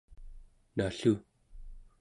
nallu² 0.75 1.13